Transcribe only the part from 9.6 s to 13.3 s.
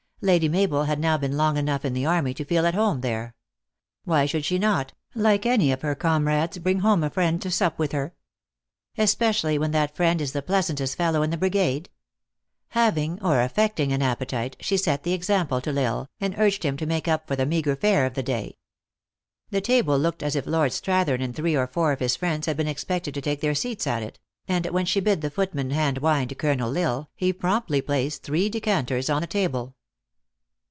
that friend is the pleas antest fellow in the brigade? Having